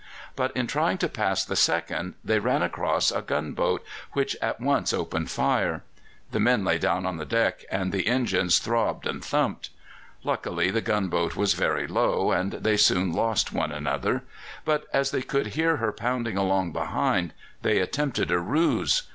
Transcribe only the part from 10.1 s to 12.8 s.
Luckily the gunboat was very slow, and they